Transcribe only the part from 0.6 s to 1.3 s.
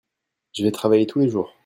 vais travailler tous les